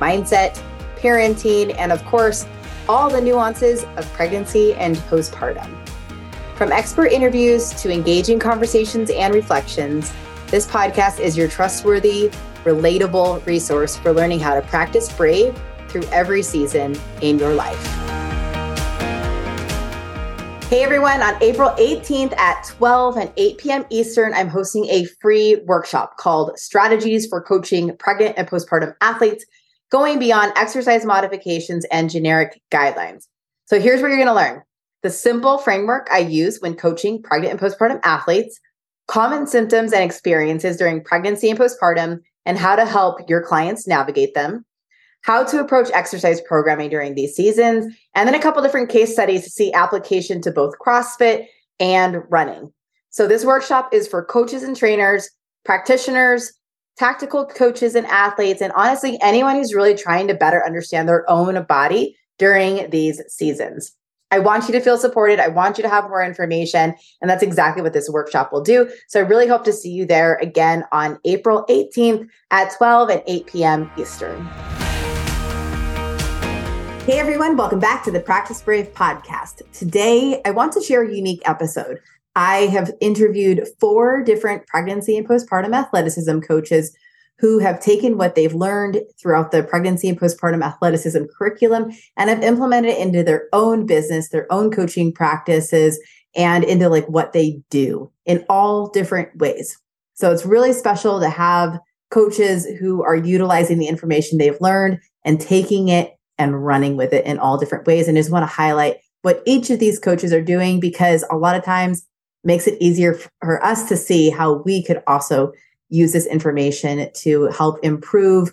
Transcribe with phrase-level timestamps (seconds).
[0.00, 0.60] mindset,
[0.96, 2.46] parenting, and of course,
[2.88, 5.68] all the nuances of pregnancy and postpartum.
[6.56, 10.12] From expert interviews to engaging conversations and reflections,
[10.48, 12.30] this podcast is your trustworthy,
[12.64, 15.58] relatable resource for learning how to practice brave
[15.88, 18.10] through every season in your life.
[20.70, 23.84] Hey everyone, on April 18th at 12 and 8 p.m.
[23.90, 29.44] Eastern, I'm hosting a free workshop called Strategies for Coaching Pregnant and Postpartum Athletes,
[29.90, 33.26] going beyond exercise modifications and generic guidelines.
[33.66, 34.62] So here's what you're going to learn
[35.02, 38.60] the simple framework I use when coaching pregnant and postpartum athletes,
[39.08, 44.34] common symptoms and experiences during pregnancy and postpartum, and how to help your clients navigate
[44.34, 44.64] them,
[45.22, 49.44] how to approach exercise programming during these seasons, and then a couple different case studies
[49.44, 51.46] to see application to both CrossFit
[51.78, 52.72] and running.
[53.10, 55.28] So, this workshop is for coaches and trainers,
[55.64, 56.52] practitioners,
[57.00, 61.64] tactical coaches and athletes, and honestly, anyone who's really trying to better understand their own
[61.64, 63.96] body during these seasons.
[64.30, 65.40] I want you to feel supported.
[65.40, 66.94] I want you to have more information.
[67.22, 68.86] And that's exactly what this workshop will do.
[69.08, 73.22] So I really hope to see you there again on April 18th at 12 and
[73.26, 73.90] 8 p.m.
[73.96, 74.44] Eastern.
[77.06, 79.62] Hey everyone, welcome back to the Practice Brave podcast.
[79.72, 81.98] Today, I want to share a unique episode.
[82.36, 86.96] I have interviewed four different pregnancy and postpartum athleticism coaches
[87.38, 92.42] who have taken what they've learned throughout the pregnancy and postpartum athleticism curriculum and have
[92.42, 95.98] implemented it into their own business, their own coaching practices,
[96.36, 99.76] and into like what they do in all different ways.
[100.14, 105.40] So it's really special to have coaches who are utilizing the information they've learned and
[105.40, 108.06] taking it and running with it in all different ways.
[108.06, 111.36] And I just want to highlight what each of these coaches are doing because a
[111.36, 112.06] lot of times
[112.44, 115.52] makes it easier for us to see how we could also
[115.88, 118.52] use this information to help improve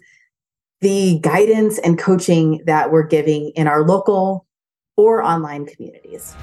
[0.82, 4.46] the guidance and coaching that we're giving in our local
[4.96, 6.36] or online communities.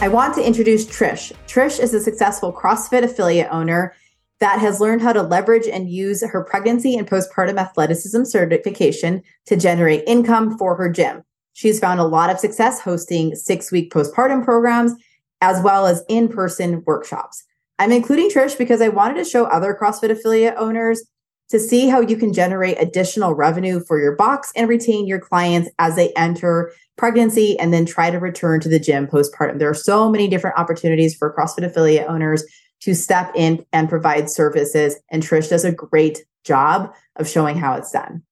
[0.00, 1.32] I want to introduce Trish.
[1.46, 3.94] Trish is a successful CrossFit affiliate owner
[4.40, 9.56] that has learned how to leverage and use her pregnancy and postpartum athleticism certification to
[9.56, 11.22] generate income for her gym.
[11.52, 14.94] She's found a lot of success hosting six week postpartum programs
[15.40, 17.44] as well as in person workshops.
[17.78, 21.02] I'm including Trish because I wanted to show other CrossFit affiliate owners
[21.50, 25.68] to see how you can generate additional revenue for your box and retain your clients
[25.78, 29.58] as they enter pregnancy and then try to return to the gym postpartum.
[29.58, 32.44] There are so many different opportunities for CrossFit affiliate owners
[32.82, 34.96] to step in and provide services.
[35.10, 38.22] And Trish does a great job of showing how it's done.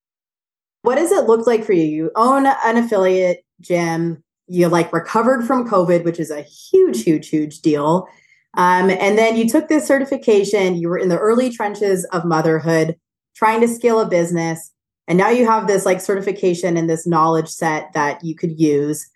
[0.83, 1.83] What does it look like for you?
[1.83, 7.29] You own an affiliate gym, you like recovered from COVID, which is a huge, huge,
[7.29, 8.07] huge deal.
[8.57, 12.97] Um, and then you took this certification, you were in the early trenches of motherhood,
[13.35, 14.71] trying to scale a business.
[15.07, 19.09] And now you have this like certification and this knowledge set that you could use.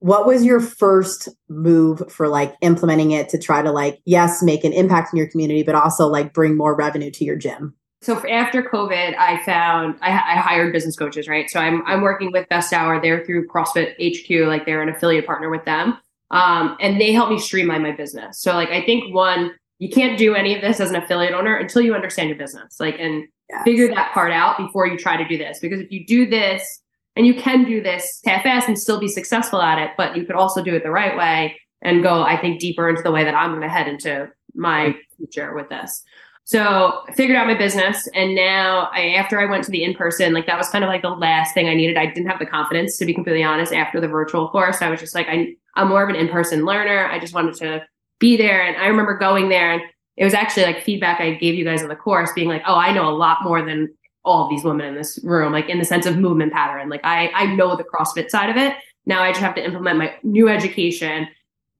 [0.00, 4.62] What was your first move for like implementing it to try to like, yes, make
[4.62, 7.74] an impact in your community, but also like bring more revenue to your gym?
[8.00, 11.50] So after COVID, I found I, I, hired business coaches, right?
[11.50, 13.00] So I'm I'm working with Best Hour.
[13.00, 15.98] They're through CrossFit HQ, like they're an affiliate partner with them.
[16.30, 18.40] Um, and they help me streamline my business.
[18.40, 21.56] So like I think one, you can't do any of this as an affiliate owner
[21.56, 22.78] until you understand your business.
[22.78, 23.64] Like and yes.
[23.64, 25.58] figure that part out before you try to do this.
[25.58, 26.80] Because if you do this
[27.16, 30.36] and you can do this half-ass and still be successful at it, but you could
[30.36, 33.34] also do it the right way and go, I think, deeper into the way that
[33.34, 36.02] I'm going to head into my future with this.
[36.48, 38.08] So I figured out my business.
[38.14, 41.02] And now I, after I went to the in-person, like that was kind of like
[41.02, 41.98] the last thing I needed.
[41.98, 44.80] I didn't have the confidence to be completely honest after the virtual course.
[44.80, 47.04] I was just like, I, I'm more of an in-person learner.
[47.04, 47.84] I just wanted to
[48.18, 48.62] be there.
[48.62, 49.82] And I remember going there and
[50.16, 52.76] it was actually like feedback I gave you guys on the course being like, oh,
[52.76, 53.94] I know a lot more than
[54.24, 56.88] all these women in this room, like in the sense of movement pattern.
[56.88, 58.74] Like I, I know the CrossFit side of it.
[59.04, 61.28] Now I just have to implement my new education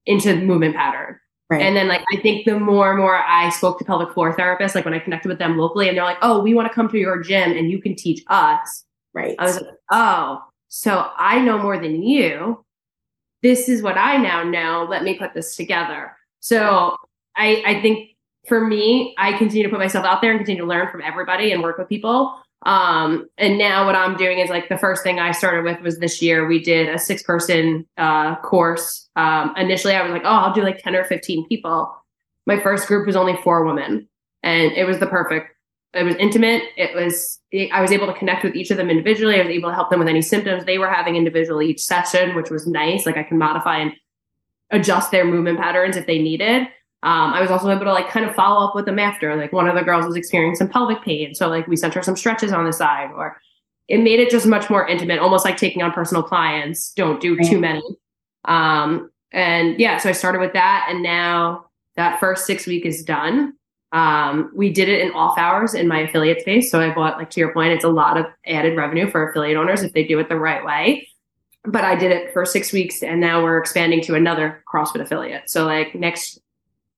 [0.05, 1.19] into movement pattern.
[1.51, 1.63] Right.
[1.63, 4.75] And then like I think the more and more I spoke to pelvic floor therapists,
[4.75, 6.89] like when I connected with them locally and they're like, Oh, we want to come
[6.91, 8.85] to your gym and you can teach us.
[9.15, 9.35] Right.
[9.39, 12.65] I was like, Oh, so I know more than you.
[13.43, 14.87] This is what I now know.
[14.89, 16.13] Let me put this together.
[16.41, 16.97] So
[17.35, 18.11] I I think
[18.47, 21.53] for me, I continue to put myself out there and continue to learn from everybody
[21.53, 22.41] and work with people.
[22.63, 25.99] Um, and now what I'm doing is like the first thing I started with was
[25.99, 29.09] this year we did a six person uh, course.
[29.17, 31.95] Um, initially, I was like, oh, I'll do like 10 or 15 people.
[32.47, 34.09] My first group was only four women,
[34.43, 35.55] and it was the perfect.
[35.95, 36.63] It was intimate.
[36.77, 37.41] It was,
[37.73, 39.37] I was able to connect with each of them individually.
[39.37, 42.35] I was able to help them with any symptoms they were having individually each session,
[42.35, 43.07] which was nice.
[43.07, 43.93] Like I can modify and
[44.71, 46.69] adjust their movement patterns if they needed.
[47.05, 49.37] Um, I was also able to like kind of follow up with them after.
[49.37, 51.35] Like one of the girls was experiencing pelvic pain.
[51.35, 53.41] So like we sent her some stretches on the side or
[53.87, 56.93] it made it just much more intimate, almost like taking on personal clients.
[56.95, 57.83] Don't do too many.
[58.47, 61.67] Um, and yeah, so I started with that and now
[61.97, 63.55] that first six week is done.
[63.93, 66.71] Um, we did it in off hours in my affiliate space.
[66.71, 69.57] So I bought, like to your point, it's a lot of added revenue for affiliate
[69.57, 71.09] owners if they do it the right way.
[71.65, 75.49] But I did it for six weeks and now we're expanding to another CrossFit affiliate.
[75.49, 76.41] So like next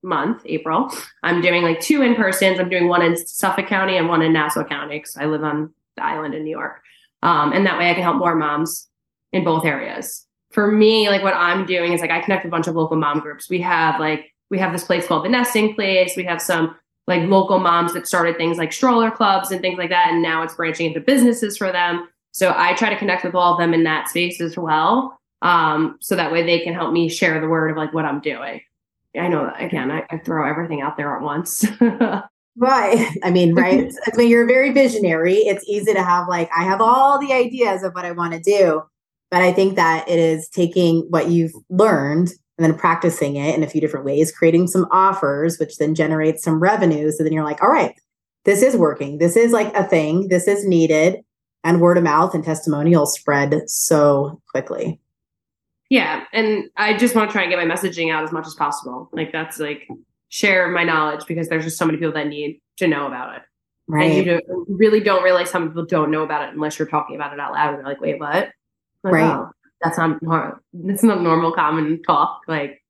[0.02, 0.90] month, April,
[1.22, 2.58] I'm doing like two in persons.
[2.58, 5.72] I'm doing one in Suffolk County and one in Nassau County because I live on
[5.96, 6.82] the island in New York.
[7.22, 8.88] Um, and that way I can help more moms
[9.32, 10.26] in both areas.
[10.52, 13.20] For me, like what I'm doing is like I connect a bunch of local mom
[13.20, 13.48] groups.
[13.48, 16.16] We have like, we have this place called the Nesting Place.
[16.16, 16.76] We have some
[17.06, 20.08] like local moms that started things like stroller clubs and things like that.
[20.10, 22.08] And now it's branching into businesses for them.
[22.32, 25.18] So I try to connect with all of them in that space as well.
[25.42, 28.20] Um, so that way they can help me share the word of like what I'm
[28.20, 28.60] doing.
[29.18, 31.64] I know again, I, I throw everything out there at once.
[32.56, 33.16] right.
[33.22, 33.92] I mean, right.
[34.06, 35.34] I mean, you're very visionary.
[35.34, 38.40] It's easy to have like, I have all the ideas of what I want to
[38.40, 38.82] do.
[39.30, 43.62] But I think that it is taking what you've learned and then practicing it in
[43.62, 47.10] a few different ways, creating some offers, which then generates some revenue.
[47.10, 47.94] So then you're like, all right,
[48.44, 49.18] this is working.
[49.18, 50.28] This is like a thing.
[50.28, 51.20] This is needed.
[51.62, 54.98] And word of mouth and testimonials spread so quickly.
[55.90, 56.24] Yeah.
[56.32, 59.10] And I just want to try and get my messaging out as much as possible.
[59.12, 59.86] Like that's like
[60.28, 63.42] share my knowledge because there's just so many people that need to know about it.
[63.88, 64.10] Right.
[64.10, 67.16] And you do, really don't realize some people don't know about it unless you're talking
[67.16, 67.70] about it out loud.
[67.70, 68.50] And they're like, wait, what?
[69.02, 69.24] Like, right.
[69.24, 69.50] Oh,
[69.82, 70.58] that's not normal.
[70.84, 72.42] It's not normal common talk.
[72.46, 72.84] Like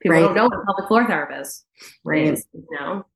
[0.00, 0.20] people right.
[0.20, 1.64] don't know what pelvic floor therapist
[2.04, 2.26] right.
[2.26, 2.44] is.
[2.52, 3.06] You know?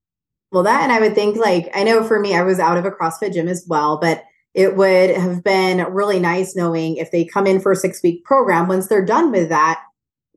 [0.52, 2.86] Well, that, and I would think like, I know for me, I was out of
[2.86, 4.24] a CrossFit gym as well, but
[4.58, 8.24] it would have been really nice knowing if they come in for a six week
[8.24, 9.80] program, once they're done with that,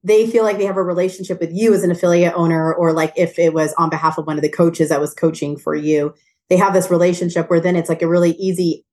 [0.03, 3.13] they feel like they have a relationship with you as an affiliate owner, or like
[3.15, 6.13] if it was on behalf of one of the coaches that was coaching for you,
[6.49, 8.85] they have this relationship where then it's like a really easy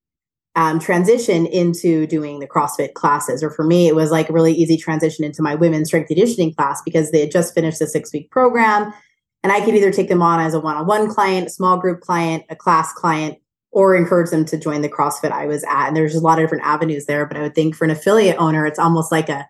[0.57, 3.43] um, transition into doing the CrossFit classes.
[3.43, 6.55] Or for me, it was like a really easy transition into my women's strength conditioning
[6.55, 8.95] class because they had just finished the six week program.
[9.43, 11.77] And I could either take them on as a one on one client, a small
[11.77, 13.39] group client, a class client,
[13.71, 15.89] or encourage them to join the CrossFit I was at.
[15.89, 17.27] And there's a lot of different avenues there.
[17.27, 19.49] But I would think for an affiliate owner, it's almost like a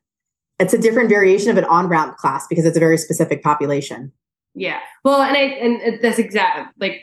[0.58, 4.12] it's a different variation of an on-ramp class because it's a very specific population.
[4.54, 4.80] Yeah.
[5.04, 7.02] Well, and I and that's exact like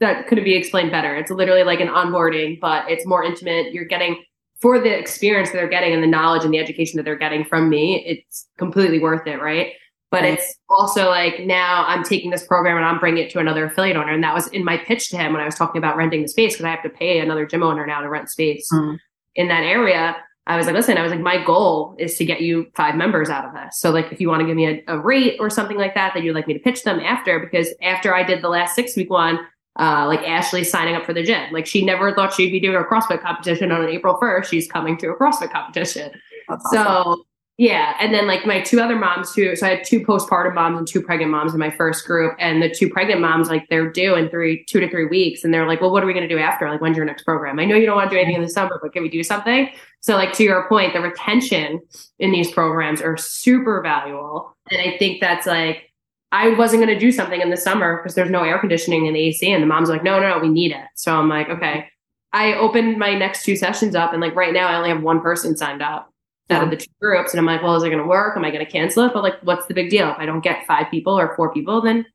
[0.00, 1.14] that could be explained better.
[1.16, 3.72] It's literally like an onboarding, but it's more intimate.
[3.72, 4.22] You're getting
[4.60, 7.44] for the experience that they're getting and the knowledge and the education that they're getting
[7.44, 9.72] from me, it's completely worth it, right?
[10.10, 13.66] But it's also like now I'm taking this program and I'm bringing it to another
[13.66, 14.12] affiliate owner.
[14.12, 16.28] And that was in my pitch to him when I was talking about renting the
[16.28, 18.98] space because I have to pay another gym owner now to rent space mm.
[19.34, 20.16] in that area.
[20.46, 23.28] I was like, listen, I was like, my goal is to get you five members
[23.28, 23.78] out of this.
[23.78, 26.14] So, like, if you want to give me a, a rate or something like that,
[26.14, 28.96] that you'd like me to pitch them after, because after I did the last six
[28.96, 29.40] week one,
[29.78, 31.52] uh, like Ashley signing up for the gym.
[31.52, 34.46] Like, she never thought she'd be doing a CrossFit competition on April 1st.
[34.46, 36.10] She's coming to a CrossFit competition.
[36.48, 36.70] Awesome.
[36.72, 37.24] So,
[37.58, 37.96] yeah.
[37.98, 40.86] And then like my two other moms who, so I had two postpartum moms and
[40.86, 42.36] two pregnant moms in my first group.
[42.38, 45.42] And the two pregnant moms, like they're due in three, two to three weeks.
[45.42, 46.70] And they're like, well, what are we going to do after?
[46.70, 47.58] Like, when's your next program?
[47.58, 49.24] I know you don't want to do anything in the summer, but can we do
[49.24, 49.70] something?
[49.98, 51.80] So like to your point, the retention
[52.20, 54.56] in these programs are super valuable.
[54.70, 55.90] And I think that's like,
[56.30, 59.14] I wasn't going to do something in the summer because there's no air conditioning in
[59.14, 59.50] the AC.
[59.50, 60.84] And the mom's like, no, no, no, we need it.
[60.94, 61.88] So I'm like, okay.
[62.32, 65.20] I opened my next two sessions up and like right now I only have one
[65.22, 66.12] person signed up
[66.50, 67.32] out of the two groups.
[67.32, 68.36] And I'm like, well, is it going to work?
[68.36, 69.12] Am I going to cancel it?
[69.12, 70.08] But like, what's the big deal?
[70.10, 72.06] If I don't get five people or four people, then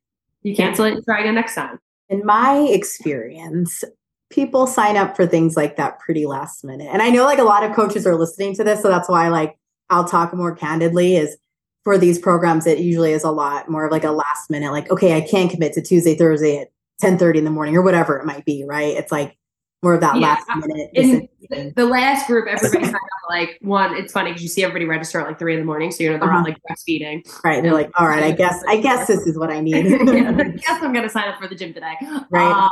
[0.41, 1.79] you cancel it and try again next time.
[2.09, 3.83] In my experience,
[4.29, 6.89] people sign up for things like that pretty last minute.
[6.91, 8.81] And I know like a lot of coaches are listening to this.
[8.81, 9.57] So that's why like
[9.89, 11.37] I'll talk more candidly is
[11.83, 14.89] for these programs, it usually is a lot more of like a last minute, like,
[14.89, 16.69] okay, I can't commit to Tuesday, Thursday at
[17.01, 18.95] 10 30 in the morning or whatever it might be, right?
[18.95, 19.37] It's like
[19.83, 20.21] more of that yeah.
[20.21, 20.89] last minute.
[21.51, 23.95] In the last group, everybody signed up like one.
[23.95, 26.09] It's funny because you see everybody register at like three in the morning, so you
[26.09, 26.37] know they're uh-huh.
[26.37, 27.21] all like breastfeeding.
[27.43, 29.85] Right, they're like, all right, I guess, I guess this is what I need.
[29.85, 31.95] yeah, I guess I'm gonna sign up for the gym today.
[32.31, 32.51] Right.
[32.51, 32.69] Uh,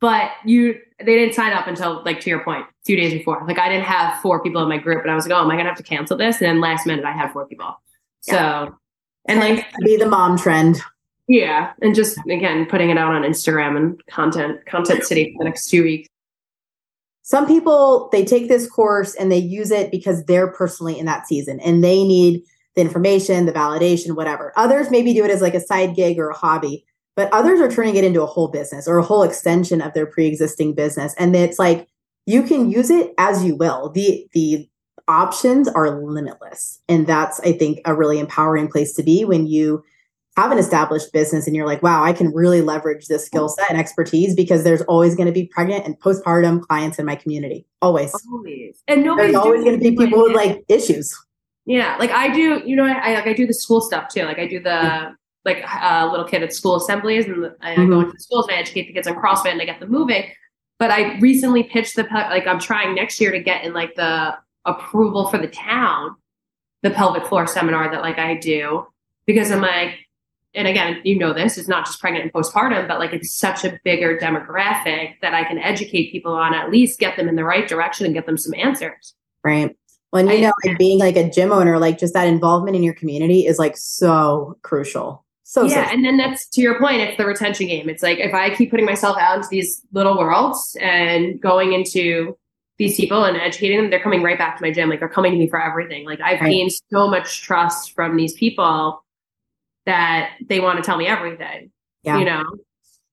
[0.00, 3.44] but you, they didn't sign up until like to your point, few days before.
[3.46, 5.50] Like I didn't have four people in my group, and I was like, oh, am
[5.50, 6.40] I gonna have to cancel this?
[6.40, 7.80] And then last minute, I had four people.
[8.26, 8.66] Yeah.
[8.66, 8.78] So,
[9.26, 10.80] and like be the mom trend.
[11.28, 15.50] Yeah, and just again putting it out on Instagram and content, content city for the
[15.50, 16.08] next two weeks.
[17.28, 21.26] Some people they take this course and they use it because they're personally in that
[21.26, 22.42] season and they need
[22.74, 24.50] the information, the validation, whatever.
[24.56, 27.70] Others maybe do it as like a side gig or a hobby, but others are
[27.70, 31.14] turning it into a whole business or a whole extension of their pre-existing business.
[31.18, 31.86] And it's like
[32.24, 33.90] you can use it as you will.
[33.90, 34.66] The the
[35.06, 36.80] options are limitless.
[36.88, 39.84] And that's I think a really empowering place to be when you
[40.38, 43.68] have an established business and you're like, wow, I can really leverage this skill set
[43.70, 47.66] and expertise because there's always going to be pregnant and postpartum clients in my community.
[47.82, 48.14] Always.
[48.30, 48.80] Always.
[48.86, 51.12] And nobody's there's always going to be people with like issues.
[51.66, 51.96] Yeah.
[51.98, 54.22] Like I do, you know, I, I like I do the school stuff too.
[54.22, 55.12] Like I do the yeah.
[55.44, 57.90] like uh, little kid at school assemblies and I mm-hmm.
[57.90, 59.90] go into the schools and I educate the kids on CrossFit and I get them
[59.90, 60.30] moving.
[60.78, 64.36] But I recently pitched the like I'm trying next year to get in like the
[64.64, 66.14] approval for the town,
[66.84, 68.86] the pelvic floor seminar that like I do
[69.26, 69.98] because I'm like
[70.54, 73.64] and again, you know this, it's not just pregnant and postpartum, but like it's such
[73.64, 77.44] a bigger demographic that I can educate people on, at least get them in the
[77.44, 79.14] right direction and get them some answers.
[79.44, 79.76] Right.
[80.10, 82.82] When you I, know, like being like a gym owner, like just that involvement in
[82.82, 85.24] your community is like so crucial.
[85.44, 87.00] So yeah, so and then that's to your point.
[87.00, 87.88] It's the retention game.
[87.88, 92.36] It's like if I keep putting myself out into these little worlds and going into
[92.78, 94.88] these people and educating them, they're coming right back to my gym.
[94.88, 96.04] Like they're coming to me for everything.
[96.04, 96.50] Like I've right.
[96.50, 99.02] gained so much trust from these people
[99.88, 101.70] that they want to tell me everything.
[102.02, 102.18] Yeah.
[102.18, 102.44] You know?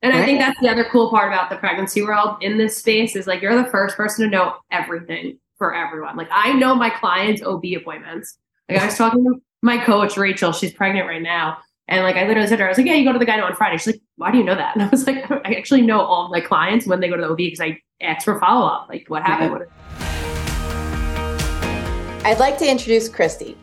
[0.02, 0.22] And right.
[0.22, 3.26] I think that's the other cool part about the pregnancy world in this space is
[3.26, 6.18] like you're the first person to know everything for everyone.
[6.18, 8.38] Like I know my clients' OB appointments.
[8.70, 11.58] Like I was talking to my coach, Rachel, she's pregnant right now.
[11.88, 13.26] And like I literally said to her, I was like, Yeah, you go to the
[13.26, 13.78] gyno on Friday.
[13.78, 14.76] She's like, Why do you know that?
[14.76, 17.30] And I was like, I actually know all my clients when they go to the
[17.30, 18.90] OB because I ask for follow up.
[18.90, 19.66] Like what happened?
[20.00, 20.12] Yeah.
[22.26, 23.56] I'd like to introduce Kristi.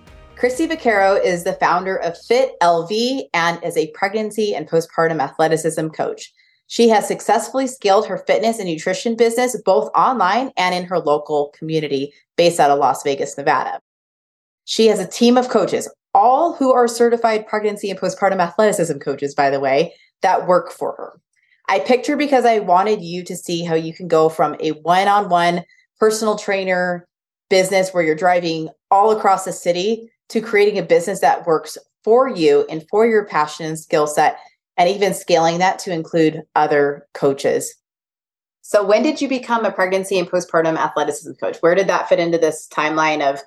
[0.43, 5.87] Kristi Vaccaro is the founder of Fit LV and is a pregnancy and postpartum athleticism
[5.91, 6.33] coach.
[6.67, 11.55] She has successfully scaled her fitness and nutrition business both online and in her local
[11.57, 13.79] community based out of Las Vegas, Nevada.
[14.65, 19.37] She has a team of coaches, all who are certified pregnancy and postpartum athleticism coaches,
[19.37, 21.21] by the way, that work for her.
[21.69, 24.71] I picked her because I wanted you to see how you can go from a
[24.71, 25.63] one on one
[26.01, 27.07] personal trainer
[27.49, 32.29] business where you're driving all across the city to creating a business that works for
[32.29, 34.39] you and for your passion and skill set,
[34.77, 37.75] and even scaling that to include other coaches.
[38.63, 41.59] So, when did you become a pregnancy and postpartum athleticism coach?
[41.61, 43.41] Where did that fit into this timeline of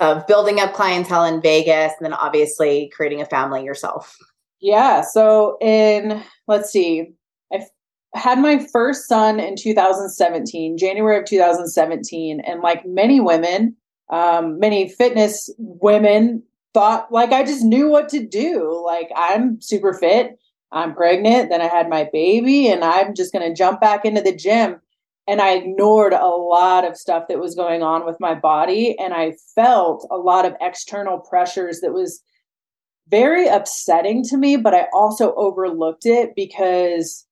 [0.00, 4.16] of building up clientele in Vegas and then obviously creating a family yourself?
[4.60, 5.02] Yeah.
[5.02, 7.12] So, in let's see,
[7.52, 7.66] I
[8.14, 13.76] had my first son in 2017, January of 2017, and like many women,
[14.10, 16.42] um, many fitness women
[16.74, 18.82] thought like I just knew what to do.
[18.84, 20.38] Like I'm super fit.
[20.72, 21.50] I'm pregnant.
[21.50, 24.80] Then I had my baby, and I'm just going to jump back into the gym.
[25.28, 28.96] And I ignored a lot of stuff that was going on with my body.
[28.98, 32.20] And I felt a lot of external pressures that was
[33.08, 37.26] very upsetting to me, but I also overlooked it because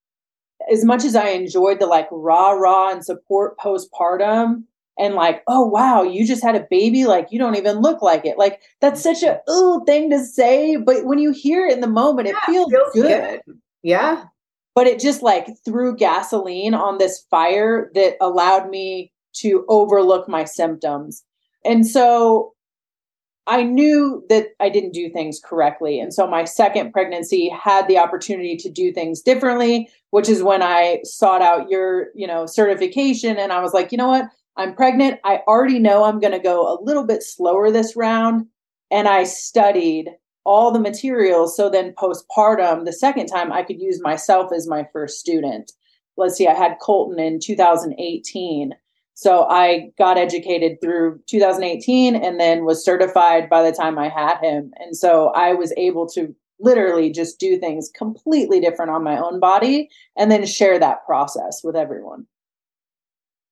[0.71, 4.63] as much as I enjoyed the like rah rah and support postpartum,
[4.97, 8.25] and like, oh wow, you just had a baby, like you don't even look like
[8.25, 8.37] it.
[8.37, 11.87] Like that's such a ooh thing to say, but when you hear it in the
[11.87, 13.41] moment, yeah, it feels, feels good.
[13.45, 13.57] good.
[13.83, 14.25] Yeah.
[14.73, 20.43] But it just like threw gasoline on this fire that allowed me to overlook my
[20.43, 21.23] symptoms.
[21.63, 22.53] And so
[23.47, 25.99] I knew that I didn't do things correctly.
[25.99, 30.63] And so my second pregnancy had the opportunity to do things differently, which is when
[30.63, 34.25] I sought out your, you know, certification and I was like, you know what?
[34.57, 35.19] I'm pregnant.
[35.23, 38.47] I already know I'm going to go a little bit slower this round.
[38.91, 40.09] And I studied
[40.45, 41.57] all the materials.
[41.57, 45.71] So then postpartum, the second time, I could use myself as my first student.
[46.17, 48.73] Let's see, I had Colton in 2018.
[49.15, 54.39] So I got educated through 2018 and then was certified by the time I had
[54.39, 54.71] him.
[54.77, 59.39] And so I was able to literally just do things completely different on my own
[59.39, 62.27] body and then share that process with everyone.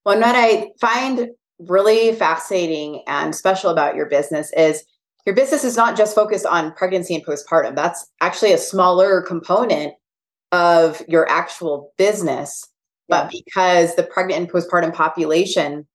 [0.04, 4.84] Well, what I find really fascinating and special about your business is
[5.24, 7.74] your business is not just focused on pregnancy and postpartum.
[7.74, 9.94] That's actually a smaller component
[10.52, 12.68] of your actual business.
[13.08, 15.86] But because the pregnant and postpartum population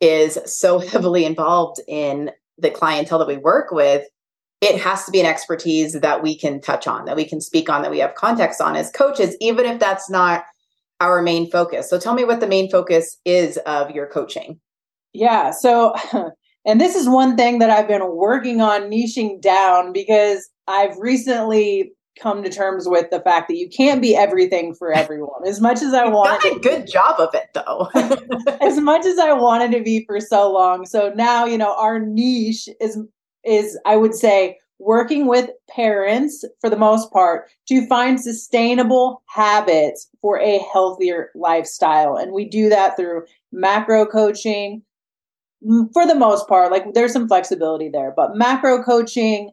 [0.00, 4.06] is so heavily involved in the clientele that we work with,
[4.60, 7.70] it has to be an expertise that we can touch on, that we can speak
[7.70, 10.44] on, that we have context on as coaches, even if that's not
[11.00, 11.88] our main focus.
[11.88, 14.60] So tell me what the main focus is of your coaching.
[15.12, 15.50] Yeah.
[15.50, 15.94] So,
[16.66, 21.92] and this is one thing that I've been working on niching down because I've recently
[22.20, 25.46] come to terms with the fact that you can't be everything for everyone.
[25.46, 27.88] As much as I wanted done a good job of it though.
[28.60, 30.84] as much as I wanted to be for so long.
[30.84, 32.98] So now, you know, our niche is
[33.44, 40.08] is I would say working with parents for the most part to find sustainable habits
[40.20, 42.16] for a healthier lifestyle.
[42.16, 44.82] And we do that through macro coaching
[45.92, 46.70] for the most part.
[46.70, 49.50] Like there's some flexibility there, but macro coaching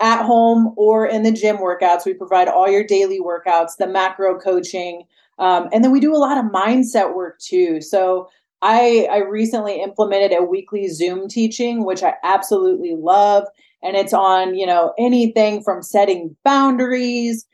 [0.00, 4.38] at home or in the gym workouts, we provide all your daily workouts, the macro
[4.38, 5.02] coaching.
[5.38, 7.80] Um, and then we do a lot of mindset work too.
[7.80, 8.28] So
[8.62, 13.44] I, I recently implemented a weekly Zoom teaching, which I absolutely love
[13.82, 17.46] and it's on you know anything from setting boundaries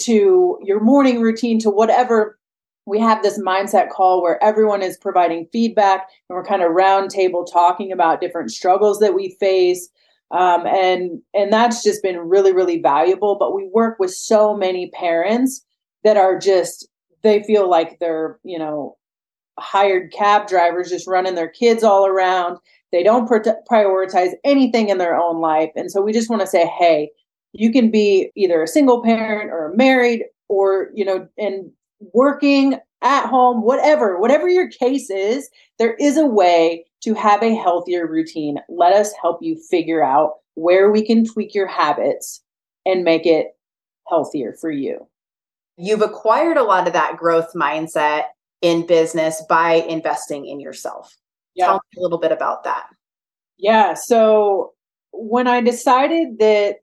[0.00, 2.38] to your morning routine to whatever.
[2.86, 7.50] We have this mindset call where everyone is providing feedback and we're kind of roundtable
[7.50, 9.88] talking about different struggles that we face.
[10.32, 14.90] Um, and and that's just been really really valuable but we work with so many
[14.90, 15.64] parents
[16.02, 16.88] that are just
[17.22, 18.96] they feel like they're you know
[19.58, 22.58] hired cab drivers just running their kids all around
[22.96, 25.70] they don't prioritize anything in their own life.
[25.76, 27.10] And so we just want to say, hey,
[27.52, 31.70] you can be either a single parent or married or, you know, and
[32.12, 35.48] working at home, whatever, whatever your case is,
[35.78, 38.58] there is a way to have a healthier routine.
[38.68, 42.42] Let us help you figure out where we can tweak your habits
[42.86, 43.48] and make it
[44.08, 45.06] healthier for you.
[45.76, 48.24] You've acquired a lot of that growth mindset
[48.62, 51.14] in business by investing in yourself.
[51.56, 51.66] Yeah.
[51.66, 52.84] Tell me a little bit about that.
[53.58, 53.94] Yeah.
[53.94, 54.74] So
[55.12, 56.76] when I decided that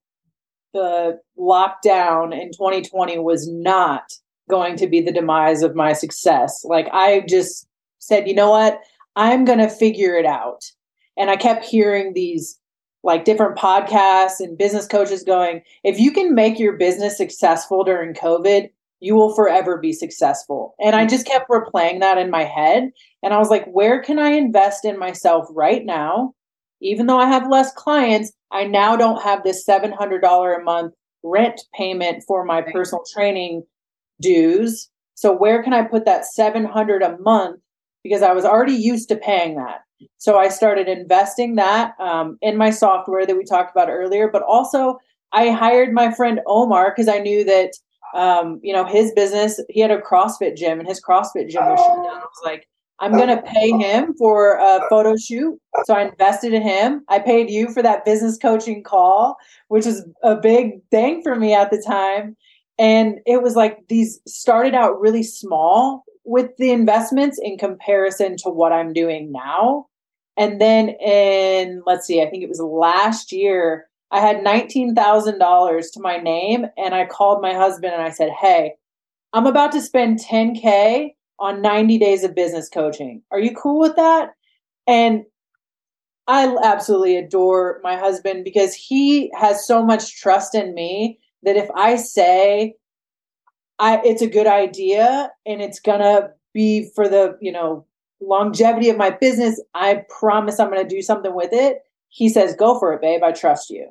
[0.73, 4.11] the lockdown in 2020 was not
[4.49, 7.67] going to be the demise of my success, like I just
[7.99, 8.79] said, you know what?
[9.15, 10.63] I'm going to figure it out.
[11.15, 12.59] And I kept hearing these
[13.03, 18.15] like different podcasts and business coaches going, if you can make your business successful during
[18.15, 18.69] COVID,
[19.03, 20.75] you will forever be successful.
[20.79, 22.89] And I just kept replaying that in my head.
[23.21, 26.33] And I was like, where can I invest in myself right now?
[26.81, 31.59] Even though I have less clients, I now don't have this $700 a month rent
[31.75, 33.63] payment for my personal training
[34.21, 34.89] dues.
[35.15, 37.59] So where can I put that 700 a month?
[38.05, 39.81] Because I was already used to paying that.
[40.17, 44.43] So I started investing that um, in my software that we talked about earlier, but
[44.43, 44.97] also
[45.33, 47.71] I hired my friend Omar because I knew that
[48.13, 51.79] um, you know, his business, he had a CrossFit gym and his CrossFit gym was
[51.79, 52.05] shut down.
[52.05, 52.67] I was like,
[52.99, 55.59] I'm going to pay him for a photo shoot.
[55.85, 57.03] So I invested in him.
[57.09, 59.35] I paid you for that business coaching call,
[59.67, 62.37] which was a big thing for me at the time.
[62.79, 68.49] And it was like these started out really small with the investments in comparison to
[68.49, 69.87] what I'm doing now.
[70.37, 75.99] And then in, let's see, I think it was last year, I had $19,000 to
[75.99, 78.75] my name and I called my husband and I said, Hey,
[79.33, 83.23] I'm about to spend 10K on 90 days of business coaching.
[83.31, 84.29] Are you cool with that?
[84.85, 85.23] And
[86.27, 91.69] I absolutely adore my husband because he has so much trust in me that if
[91.75, 92.75] I say
[93.79, 97.87] I it's a good idea and it's gonna be for the, you know,
[98.21, 101.79] longevity of my business, I promise I'm gonna do something with it.
[102.09, 103.23] He says, Go for it, babe.
[103.23, 103.89] I trust you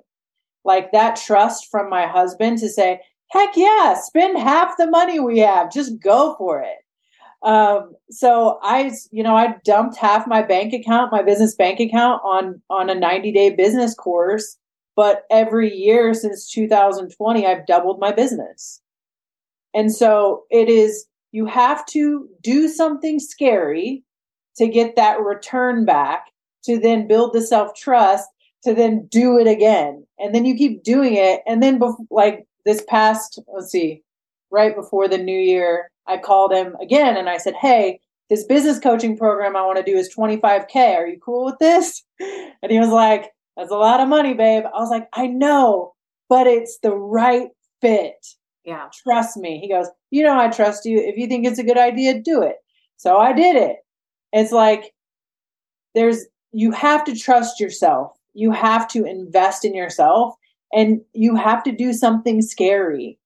[0.64, 5.38] like that trust from my husband to say, heck yeah, spend half the money we
[5.38, 6.78] have, just go for it.
[7.42, 12.22] Um, so I, you know, I dumped half my bank account, my business bank account
[12.24, 14.56] on on a 90 day business course.
[14.94, 18.80] But every year since 2020, I've doubled my business.
[19.74, 24.04] And so it is, you have to do something scary
[24.56, 26.26] to get that return back
[26.64, 28.28] to then build the self trust
[28.64, 30.06] to then do it again.
[30.18, 31.40] And then you keep doing it.
[31.46, 34.02] And then, bef- like this past, let's see,
[34.50, 38.78] right before the new year, I called him again and I said, Hey, this business
[38.78, 40.76] coaching program I want to do is 25K.
[40.76, 42.02] Are you cool with this?
[42.64, 44.64] And he was like, That's a lot of money, babe.
[44.64, 45.94] I was like, I know,
[46.28, 47.48] but it's the right
[47.80, 48.24] fit.
[48.64, 48.88] Yeah.
[49.02, 49.58] Trust me.
[49.58, 50.98] He goes, You know, I trust you.
[50.98, 52.56] If you think it's a good idea, do it.
[52.96, 53.78] So I did it.
[54.32, 54.92] It's like,
[55.94, 60.34] there's, you have to trust yourself you have to invest in yourself
[60.72, 63.18] and you have to do something scary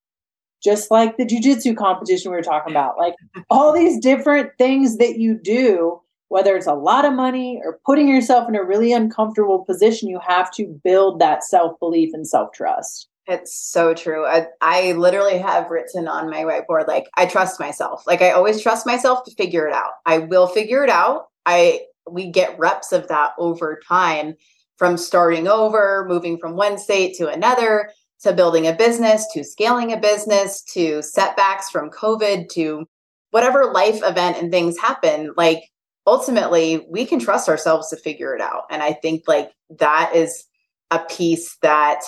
[0.62, 3.14] just like the jiu-jitsu competition we were talking about like
[3.50, 8.08] all these different things that you do whether it's a lot of money or putting
[8.08, 13.56] yourself in a really uncomfortable position you have to build that self-belief and self-trust it's
[13.56, 14.24] so true.
[14.24, 18.06] I, I literally have written on my whiteboard, like, I trust myself.
[18.06, 19.92] Like, I always trust myself to figure it out.
[20.06, 21.26] I will figure it out.
[21.44, 24.36] I, we get reps of that over time
[24.76, 27.90] from starting over, moving from one state to another.
[28.20, 32.86] to building a business to scaling a business to setbacks from COVID to
[33.30, 35.62] whatever life event and things happen, like
[36.06, 38.62] ultimately we can trust ourselves to figure it out.
[38.70, 40.44] And I think like that is
[40.90, 42.02] a piece that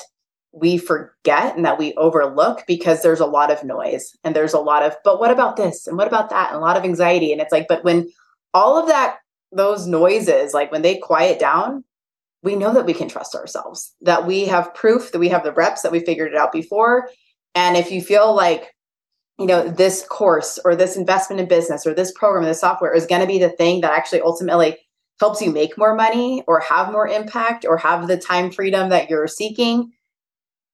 [0.53, 4.61] we forget and that we overlook because there's a lot of noise and there's a
[4.61, 5.87] lot of, but what about this?
[5.87, 6.49] And what about that?
[6.49, 7.33] And a lot of anxiety.
[7.33, 8.09] And it's like, but when
[8.55, 9.19] all of that,
[9.53, 11.85] those noises, like when they quiet down,
[12.43, 15.53] we know that we can trust ourselves, that we have proof, that we have the
[15.53, 17.09] reps, that we figured it out before.
[17.55, 18.75] And if you feel like,
[19.39, 23.07] you know, this course or this investment in business or this program, this software is
[23.07, 24.77] going to be the thing that actually ultimately
[25.21, 29.11] helps you make more money or have more impact or have the time freedom that
[29.11, 29.91] you're seeking,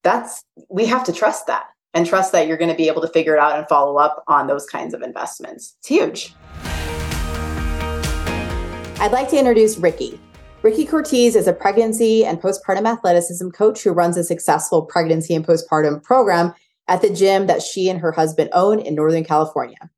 [0.02, 3.08] that's we have to trust that and trust that you're going to be able to
[3.08, 5.76] figure it out and follow up on those kinds of investments.
[5.78, 6.34] It's huge.
[9.00, 10.20] I'd like to introduce Rikki.
[10.64, 15.46] Rikki Cortese is a pregnancy and postpartum athleticism coach who runs a successful pregnancy and
[15.46, 16.54] postpartum program
[16.88, 19.90] at the gym that she and her husband own in Northern California.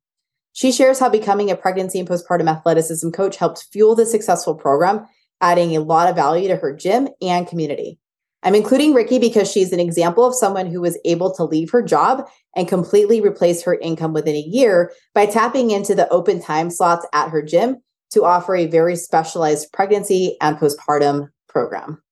[0.55, 5.07] She shares how becoming a pregnancy and postpartum athleticism coach helped fuel the successful program,
[5.41, 8.01] adding a lot of value to her gym and community.
[8.43, 11.83] I'm including Rikki because she's an example of someone who was able to leave her
[11.83, 12.27] job
[12.57, 17.07] and completely replace her income within a year by tapping into the open time slots
[17.13, 17.77] at her gym
[18.17, 22.03] to offer a very specialized pregnancy and postpartum program.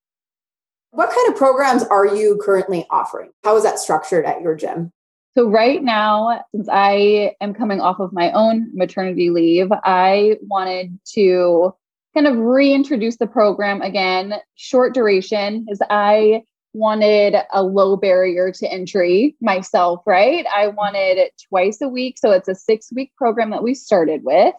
[0.91, 3.31] What kind of programs are you currently offering?
[3.43, 4.93] How is that structured at your gym?
[5.35, 10.97] So, right now, since I am coming off of my own maternity leave, I wanted
[11.15, 11.75] to
[12.15, 16.43] kind of reintroduce the program again, short duration, is I
[16.75, 20.47] wanted a low barrier to entry myself, right?
[20.55, 22.19] I wanted it twice a week.
[22.19, 24.55] So, it's a six week program that we started with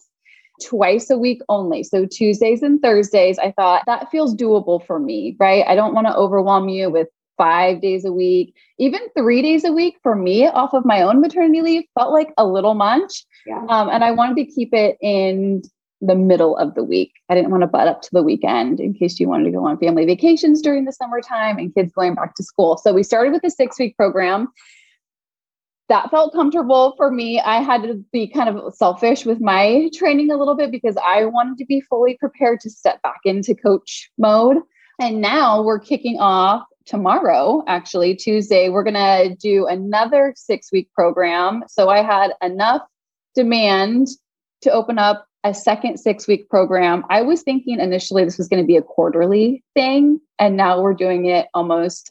[0.63, 1.83] twice a week only.
[1.83, 5.65] So Tuesdays and Thursdays, I thought that feels doable for me, right?
[5.67, 9.71] I don't want to overwhelm you with five days a week, even three days a
[9.71, 13.25] week for me off of my own maternity leave felt like a little much.
[13.45, 13.65] Yeah.
[13.69, 15.61] Um, and I wanted to keep it in
[16.01, 17.13] the middle of the week.
[17.29, 19.65] I didn't want to butt up to the weekend in case you wanted to go
[19.65, 22.77] on family vacations during the summertime and kids going back to school.
[22.77, 24.49] So we started with a six week program
[25.87, 27.39] that felt comfortable for me.
[27.39, 31.25] I had to be kind of selfish with my training a little bit because I
[31.25, 34.57] wanted to be fully prepared to step back into coach mode.
[34.99, 38.69] And now we're kicking off tomorrow, actually, Tuesday.
[38.69, 41.63] We're going to do another six week program.
[41.67, 42.81] So I had enough
[43.35, 44.07] demand
[44.61, 47.03] to open up a second six week program.
[47.09, 50.19] I was thinking initially this was going to be a quarterly thing.
[50.39, 52.09] And now we're doing it almost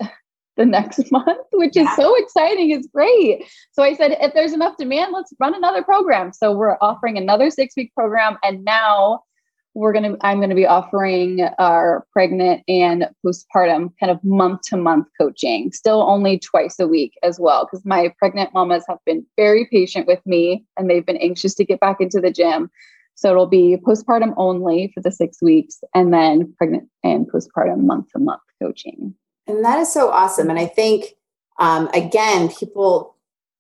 [0.57, 2.71] the next month, which is so exciting.
[2.71, 3.45] It's great.
[3.73, 6.33] So I said, if there's enough demand, let's run another program.
[6.33, 8.39] So we're offering another six week program.
[8.43, 9.23] And now
[9.75, 14.63] we're going to, I'm going to be offering our pregnant and postpartum kind of month
[14.69, 17.65] to month coaching, still only twice a week as well.
[17.65, 21.65] Because my pregnant mamas have been very patient with me and they've been anxious to
[21.65, 22.71] get back into the gym.
[23.17, 28.11] So it'll be postpartum only for the six weeks and then pregnant and postpartum month
[28.13, 29.15] to month coaching.
[29.47, 30.51] And that is so awesome.
[30.51, 31.15] And I think,
[31.59, 33.15] um, again, people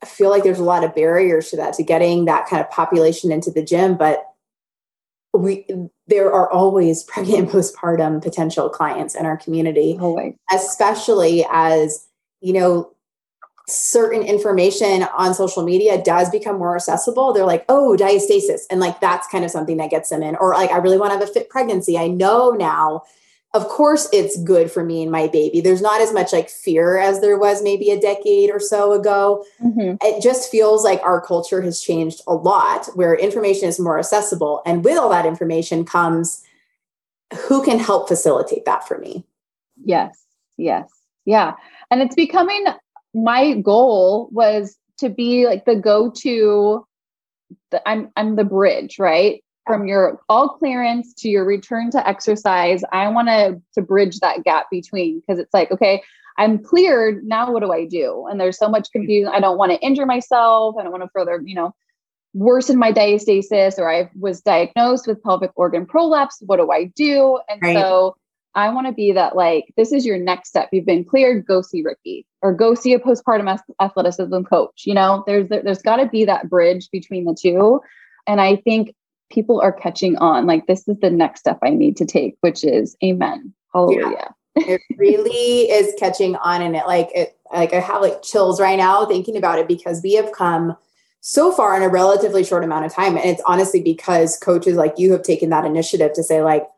[0.04, 3.32] feel like there's a lot of barriers to that, to getting that kind of population
[3.32, 3.96] into the gym.
[3.96, 4.24] But
[5.32, 5.66] we
[6.06, 10.34] there are always pregnant and postpartum potential clients in our community, always.
[10.52, 12.06] especially as
[12.40, 12.90] you know
[13.66, 19.00] certain information on social media does become more accessible they're like oh diastasis and like
[19.00, 21.26] that's kind of something that gets them in or like i really want to have
[21.26, 23.02] a fit pregnancy i know now
[23.54, 25.60] of course it's good for me and my baby.
[25.60, 29.44] There's not as much like fear as there was maybe a decade or so ago.
[29.62, 29.96] Mm-hmm.
[30.02, 34.62] it just feels like our culture has changed a lot where information is more accessible.
[34.66, 36.42] And with all that information comes
[37.48, 39.24] who can help facilitate that for me?
[39.82, 40.24] Yes
[40.56, 40.88] yes.
[41.24, 41.54] Yeah.
[41.90, 42.64] And it's becoming
[43.14, 46.86] my goal was to be like the go-to
[47.70, 49.42] the, I'm I'm the bridge, right?
[49.66, 54.44] From your all clearance to your return to exercise i want to to bridge that
[54.44, 56.02] gap between because it's like okay
[56.36, 58.26] i'm cleared now what do i do?
[58.28, 59.00] And there's so much mm-hmm.
[59.00, 59.32] confusion.
[59.32, 60.76] I don't want to injure myself.
[60.78, 61.74] I don't want to further you know
[62.36, 66.38] worsen my diastasis or i was diagnosed with pelvic organ prolapse.
[66.40, 67.38] What do i do?
[67.48, 67.76] And right.
[67.76, 68.16] so
[68.54, 70.68] i want to be that like this is your next step.
[70.72, 71.46] You've been cleared.
[71.46, 75.24] Go see rikki or go see a postpartum athleticism coach you know?
[75.26, 77.80] There's there's got to be that bridge between the two.
[78.26, 78.94] And i think
[79.34, 80.46] people are catching on.
[80.46, 83.52] Like this is the next step I need to take, which is amen.
[83.72, 84.34] Hallelujah.
[84.56, 84.64] Yeah.
[84.68, 86.86] it really is catching on in it.
[86.86, 90.32] Like it like I have like chills right now thinking about it because we have
[90.32, 90.76] come
[91.26, 93.16] so far in a relatively short amount of time.
[93.16, 96.68] And it's honestly because coaches like you have taken that initiative to say, like,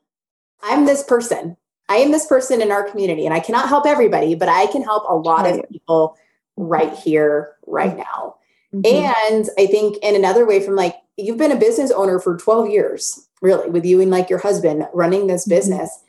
[0.62, 1.56] I'm this person.
[1.88, 4.82] I am this person in our community and I cannot help everybody, but I can
[4.82, 5.58] help a lot right.
[5.58, 6.16] of people
[6.56, 8.36] right here, right now.
[8.72, 9.34] Mm-hmm.
[9.34, 12.70] And I think in another way, from like, you've been a business owner for 12
[12.70, 15.56] years, really, with you and like your husband running this mm-hmm.
[15.56, 16.02] business.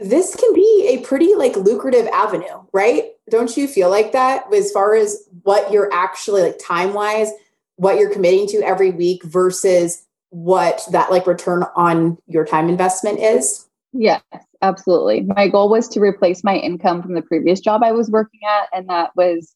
[0.00, 3.12] This can be a pretty like lucrative avenue, right?
[3.30, 7.30] Don't you feel like that as far as what you're actually like time wise,
[7.76, 13.18] what you're committing to every week versus what that like return on your time investment
[13.18, 13.66] is?
[13.92, 14.22] Yes,
[14.62, 15.22] absolutely.
[15.22, 18.68] My goal was to replace my income from the previous job I was working at,
[18.72, 19.54] and that was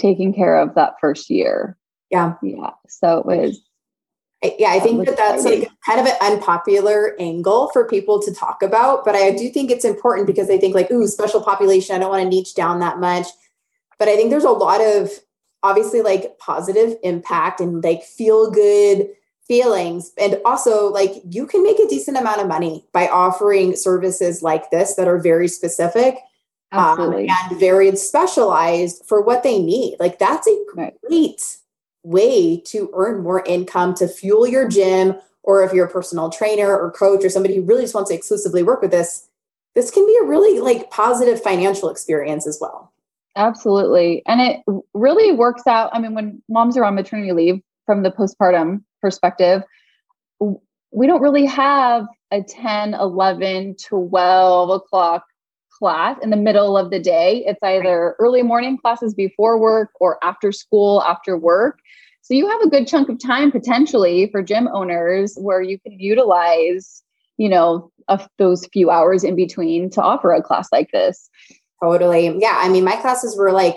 [0.00, 1.76] taking care of that first year.
[2.12, 2.34] Yeah.
[2.42, 2.70] Yeah.
[2.88, 3.60] So it was.
[4.58, 8.60] Yeah, I think that that's like kind of an unpopular angle for people to talk
[8.60, 12.00] about, but I do think it's important because I think like, ooh, special population, I
[12.00, 13.28] don't want to niche down that much.
[14.00, 15.10] But I think there's a lot of
[15.62, 19.10] obviously like positive impact and like feel good
[19.46, 20.12] feelings.
[20.18, 24.70] And also like you can make a decent amount of money by offering services like
[24.70, 26.16] this that are very specific
[26.72, 29.96] um, and very specialized for what they need.
[30.00, 31.58] Like that's a great right.
[32.02, 36.76] Way to earn more income to fuel your gym, or if you're a personal trainer
[36.76, 39.28] or coach or somebody who really just wants to exclusively work with this,
[39.74, 42.92] this can be a really like positive financial experience as well.
[43.36, 44.22] Absolutely.
[44.26, 44.60] And it
[44.92, 45.90] really works out.
[45.92, 49.62] I mean, when moms are on maternity leave from the postpartum perspective,
[50.38, 55.24] we don't really have a 10, 11, 12 o'clock
[55.82, 57.42] class in the middle of the day.
[57.44, 61.80] It's either early morning classes before work or after school, after work.
[62.20, 65.98] So you have a good chunk of time potentially for gym owners where you can
[65.98, 67.02] utilize,
[67.36, 67.90] you know,
[68.38, 71.28] those few hours in between to offer a class like this.
[71.82, 72.32] Totally.
[72.38, 72.60] Yeah.
[72.62, 73.74] I mean, my classes were like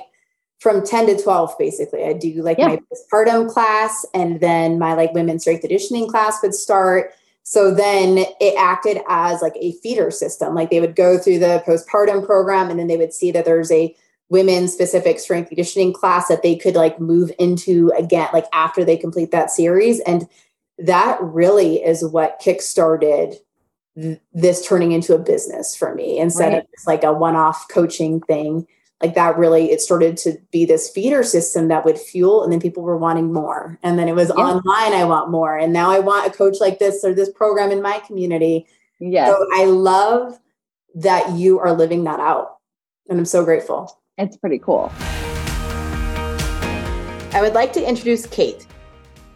[0.59, 2.03] from 10 to 12, basically.
[2.03, 2.67] I do like yeah.
[2.67, 7.13] my postpartum class and then my like women's strength conditioning class would start
[7.47, 10.55] so then it acted as like a feeder system.
[10.55, 13.71] Like they would go through the postpartum program and then they would see that there's
[13.71, 13.95] a
[14.29, 18.97] women specific strength conditioning class that they could like move into again, like after they
[18.97, 19.99] complete that series.
[20.01, 20.27] And
[20.79, 23.35] that really is what kickstarted
[23.95, 26.63] th- this turning into a business for me instead right.
[26.63, 28.65] of just like a one off coaching thing
[29.01, 32.61] like that really it started to be this feeder system that would fuel and then
[32.61, 33.77] people were wanting more.
[33.83, 34.43] And then it was yeah.
[34.43, 35.57] online i want more.
[35.57, 38.67] And now i want a coach like this or this program in my community.
[38.99, 40.39] Yeah so i love
[40.95, 42.57] that you are living that out
[43.09, 44.01] and i'm so grateful.
[44.17, 44.91] It's pretty cool.
[47.33, 48.65] I would like to introduce kate.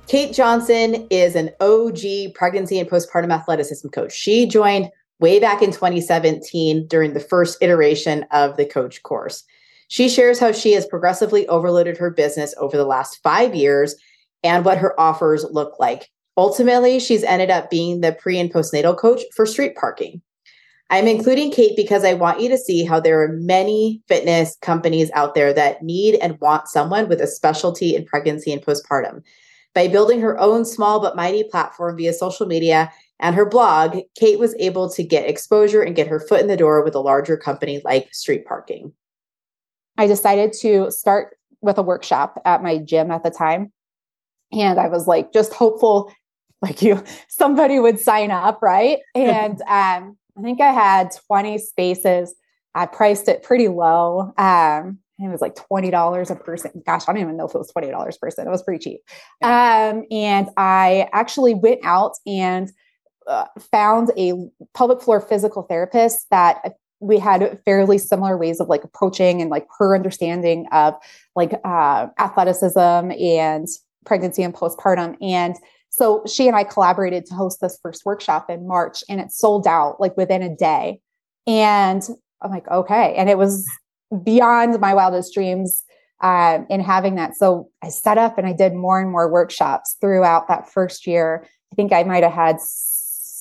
[0.08, 2.00] Kate johnson is an og
[2.34, 4.13] pregnancy and postpartum athleticism coach.
[4.13, 4.89] She joined
[5.20, 9.44] way back in 2017 during the first iteration of the coach course.
[9.90, 13.96] She shares how she has progressively overloaded her business over the last five years
[14.44, 16.10] and what her offers look like.
[16.38, 20.22] Ultimately, she's ended up being the pre and postnatal coach for street parking.
[20.92, 25.12] I'm including Kate because I want you to see how there are many fitness companies
[25.14, 29.22] out there that need and want someone with a specialty in pregnancy and postpartum.
[29.76, 34.40] By building her own small but mighty platform via social media and her blog, Kate
[34.40, 37.36] was able to get exposure and get her foot in the door with a larger
[37.36, 38.94] company like Street Parking.
[39.98, 43.74] I decided to start with a workshop at my gym at the time.
[44.54, 46.12] And I was like, just hopeful,
[46.62, 49.00] like you, somebody would sign up, right?
[49.16, 52.34] And um, I think I had 20 spaces.
[52.74, 54.34] I priced it pretty low.
[54.38, 56.82] Um, it was like $20 a person.
[56.86, 58.48] Gosh, I don't even know if it was $20 a person.
[58.48, 59.02] It was pretty cheap.
[59.44, 62.72] Um, and I actually went out and
[63.30, 64.34] uh, found a
[64.74, 69.68] pelvic floor physical therapist that we had fairly similar ways of like approaching and like
[69.78, 70.96] her understanding of
[71.36, 73.68] like uh, athleticism and
[74.06, 75.15] pregnancy and postpartum.
[75.22, 75.56] And
[75.89, 79.65] so she and i collaborated to host this first workshop in march and it sold
[79.68, 81.00] out like within a day.
[81.48, 82.04] And
[82.42, 83.15] i'm like okay.
[83.15, 83.68] And it was
[84.24, 85.84] beyond my wildest dreams
[86.22, 87.36] um, in having that.
[87.36, 91.46] So i set up and i did more and more workshops throughout that first year.
[91.72, 92.58] I think i might have had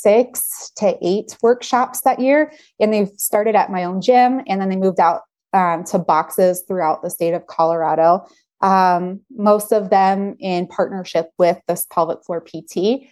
[0.00, 2.52] six to eight workshops that year.
[2.80, 6.62] And they started at my own gym and then they moved out um, to boxes
[6.66, 8.26] throughout the state of Colorado.
[8.60, 13.06] Um, most of them in partnership with this pelvic floor PT.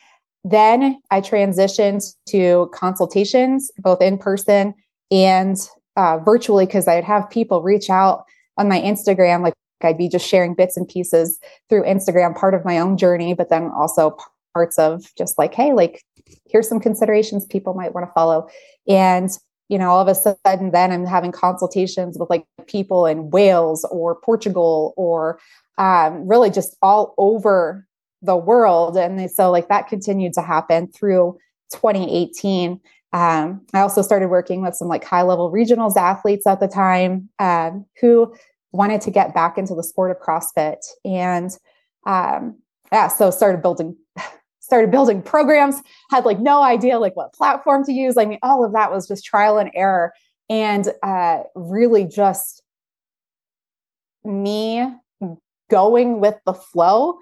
[0.45, 4.75] Then I transitioned to consultations, both in person
[5.11, 5.57] and
[5.97, 8.25] uh, virtually, because I'd have people reach out
[8.57, 9.43] on my Instagram.
[9.43, 13.35] Like I'd be just sharing bits and pieces through Instagram, part of my own journey,
[13.35, 14.17] but then also
[14.55, 16.03] parts of just like, hey, like,
[16.49, 18.49] here's some considerations people might want to follow.
[18.89, 19.31] And,
[19.69, 23.85] you know, all of a sudden, then I'm having consultations with like people in Wales
[23.91, 25.39] or Portugal or
[25.79, 27.87] um, really just all over
[28.23, 28.97] the world.
[28.97, 31.39] And so, like, that continued to happen through
[31.73, 32.81] 2018.
[33.13, 37.29] Um, I also started working with some like high level regionals athletes at the time
[37.39, 38.35] um, who
[38.73, 40.85] wanted to get back into the sport of CrossFit.
[41.05, 41.51] And
[42.05, 42.59] um,
[42.93, 43.97] yeah, so started building
[44.67, 48.17] started building programs, had like no idea like what platform to use.
[48.17, 50.13] I mean, all of that was just trial and error.
[50.51, 52.63] And uh, really just
[54.25, 54.85] me
[55.71, 57.17] going with the flow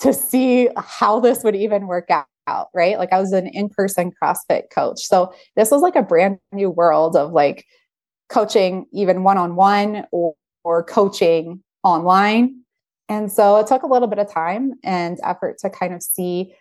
[0.00, 2.26] to see how this would even work out
[2.74, 2.98] right?
[2.98, 5.00] Like I was an in-person CrossFit coach.
[5.00, 7.64] So this was like a brand new world of like
[8.28, 12.60] coaching even one-on-one or, or coaching online.
[13.08, 16.54] And so it took a little bit of time and effort to kind of see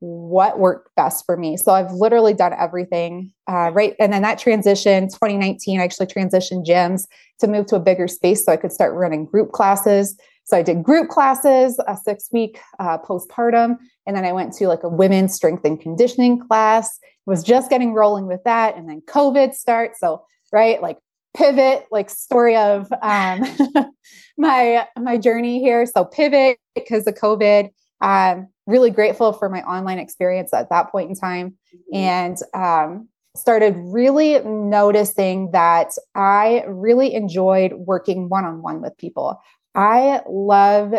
[0.00, 1.56] what worked best for me.
[1.56, 3.94] So I've literally done everything, uh, right?
[3.98, 7.04] And then that transition, 2019, I actually transitioned gyms
[7.40, 10.16] to move to a bigger space so I could start running group classes.
[10.44, 14.68] So I did group classes, a six week uh, postpartum, and then I went to
[14.68, 16.98] like a women's strength and conditioning class.
[17.24, 19.98] Was just getting rolling with that, and then COVID starts.
[19.98, 20.98] So right, like
[21.36, 23.42] pivot, like story of um,
[24.38, 25.84] my my journey here.
[25.86, 27.70] So pivot because of COVID.
[28.00, 31.56] Um, really grateful for my online experience at that point in time,
[31.92, 39.40] and um, started really noticing that I really enjoyed working one on one with people.
[39.74, 40.94] I love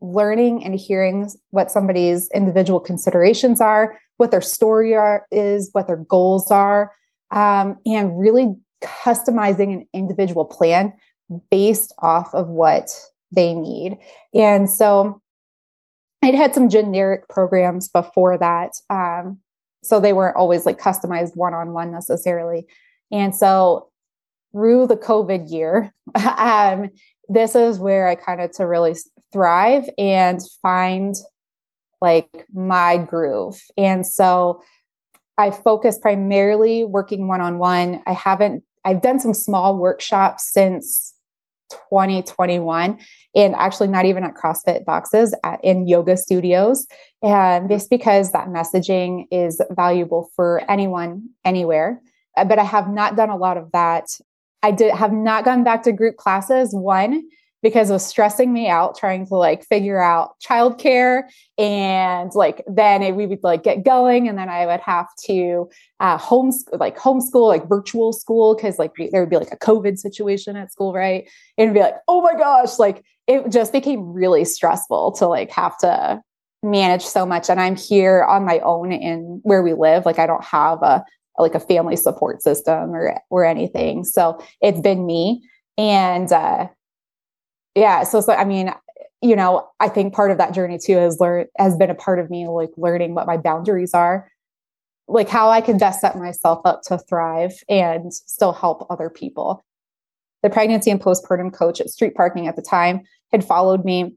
[0.00, 5.96] learning and hearing what somebody's individual considerations are, what their story are, is, what their
[5.96, 6.92] goals are,
[7.30, 10.92] um, and really customizing an individual plan
[11.50, 12.90] based off of what
[13.32, 13.96] they need.
[14.34, 15.22] And so
[16.24, 18.72] I'd had some generic programs before that.
[18.88, 19.40] Um,
[19.82, 22.66] so they weren't always like customized one on one necessarily.
[23.12, 23.90] And so
[24.52, 25.92] through the COVID year,
[26.38, 26.90] um,
[27.28, 28.96] this is where I kind of to really
[29.34, 31.14] thrive and find
[32.00, 33.60] like my groove.
[33.76, 34.62] And so
[35.36, 38.02] I focus primarily working one on one.
[38.06, 41.13] I haven't, I've done some small workshops since
[41.90, 42.98] 2021
[43.34, 46.86] and actually not even at CrossFit boxes at, in yoga studios.
[47.22, 52.00] And this because that messaging is valuable for anyone, anywhere.
[52.36, 54.06] Uh, but I have not done a lot of that
[54.64, 56.74] I did have not gone back to group classes.
[56.74, 57.28] One,
[57.64, 61.22] because it was stressing me out trying to like figure out childcare
[61.56, 65.70] and like then it, we would like get going and then I would have to
[65.98, 69.96] uh homeschool like homeschool like virtual school because like there would be like a COVID
[69.98, 71.28] situation at school, right?
[71.56, 75.78] And be like, oh my gosh, like it just became really stressful to like have
[75.78, 76.20] to
[76.62, 77.48] manage so much.
[77.48, 80.04] And I'm here on my own in where we live.
[80.04, 81.02] Like I don't have a
[81.38, 84.04] like a family support system or or anything.
[84.04, 85.48] So it's been me.
[85.78, 86.68] And uh
[87.74, 88.72] yeah, so so I mean,
[89.22, 92.18] you know, I think part of that journey too has learned has been a part
[92.18, 94.30] of me like learning what my boundaries are,
[95.08, 99.64] like how I can best set myself up to thrive and still help other people.
[100.42, 104.14] The pregnancy and postpartum coach at Street Parking at the time had followed me,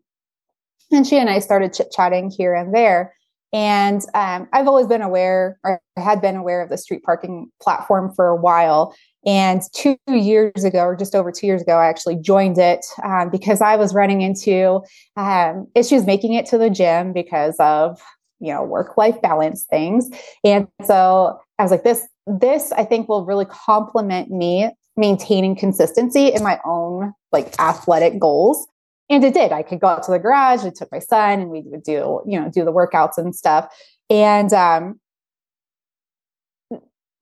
[0.92, 3.14] and she and I started chit chatting here and there.
[3.54, 8.14] And um, I've always been aware, or had been aware of the street parking platform
[8.14, 8.96] for a while.
[9.26, 13.30] And two years ago, or just over two years ago, I actually joined it um,
[13.30, 14.82] because I was running into
[15.16, 18.02] um, issues making it to the gym because of
[18.40, 20.10] you know work life balance things.
[20.44, 26.28] And so I was like, this this I think will really complement me maintaining consistency
[26.28, 28.68] in my own like athletic goals
[29.10, 29.52] and it did.
[29.52, 30.66] I could go out to the garage.
[30.66, 33.74] I took my son and we would do you know do the workouts and stuff.
[34.10, 35.00] And um,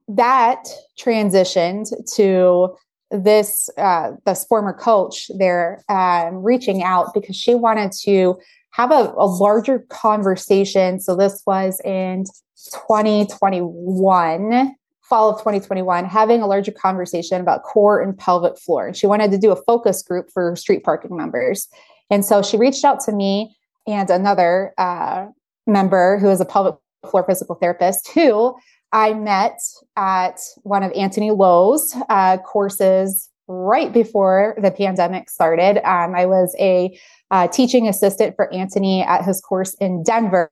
[0.08, 0.66] that
[1.00, 2.76] transitioned to
[3.12, 8.38] this uh, this former coach there um, reaching out because she wanted to
[8.72, 11.00] have a, a larger conversation.
[11.00, 12.26] So this was in
[12.74, 14.76] 2021
[15.08, 18.88] fall of 2021 having a larger conversation about core and pelvic floor.
[18.88, 21.68] And she wanted to do a focus group for street parking members.
[22.10, 23.56] And so she reached out to me
[23.88, 25.28] and another uh,
[25.68, 26.76] member who is a pelvic
[27.10, 28.56] floor physical therapist who
[28.92, 29.60] I met
[29.96, 35.78] at one of Anthony Lowe's uh, courses right before the pandemic started.
[35.88, 36.98] Um, I was a
[37.30, 40.50] uh, teaching assistant for Anthony at his course in Denver,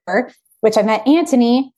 [0.62, 1.73] which I met Anthony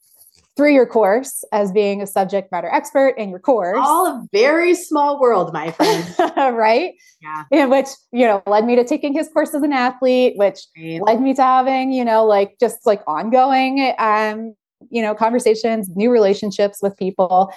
[0.56, 3.78] through your course as being a subject matter expert in your course.
[3.80, 6.06] All a very small world, my friend.
[6.56, 6.94] right?
[7.22, 7.44] Yeah.
[7.52, 11.02] And which, you know, led me to taking his course as an athlete, which right.
[11.02, 14.56] led me to having, you know, like just like ongoing um,
[14.90, 17.52] you know, conversations, new relationships with people.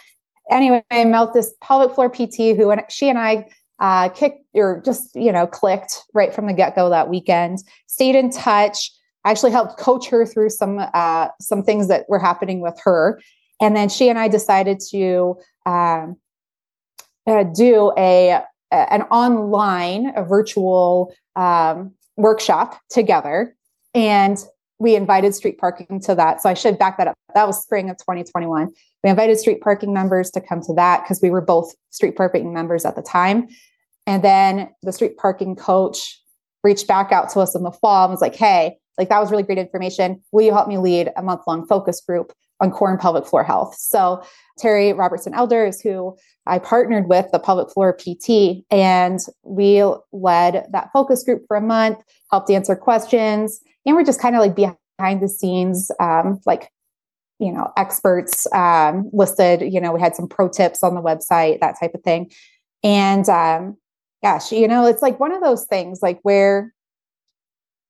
[0.51, 3.46] Anyway, I met this pelvic floor PT who and she and I
[3.80, 8.30] uh, kicked or just, you know, clicked right from the get-go that weekend, stayed in
[8.30, 8.90] touch
[9.29, 13.20] I actually helped coach her through some uh, some things that were happening with her.
[13.61, 16.16] And then she and I decided to um,
[17.26, 18.41] uh, do a
[18.72, 23.55] an online, a virtual um, workshop together,
[23.93, 24.43] and
[24.79, 26.41] we invited street parking to that.
[26.41, 27.14] So I should back that up.
[27.35, 28.72] That was spring of 2021.
[29.05, 32.55] We invited street parking members to come to that because we were both street parking
[32.55, 33.49] members at the time.
[34.07, 36.18] And then the street parking coach
[36.64, 39.30] reached back out to us in the fall and was like, hey, like that was
[39.30, 40.20] really great information.
[40.32, 43.44] Will you help me lead a month long focus group on core and pelvic floor
[43.44, 43.76] health?
[43.78, 44.22] So
[44.59, 50.66] Terry Robertson Elder is who I partnered with, the pelvic floor PT, and we led
[50.72, 51.99] that focus group for a month,
[52.30, 56.70] helped answer questions, and we're just kind of like behind the scenes, um, like
[57.38, 59.72] you know, experts um, listed.
[59.72, 62.32] You know, we had some pro tips on the website, that type of thing,
[62.82, 63.76] and um,
[64.22, 66.74] gosh, you know, it's like one of those things like where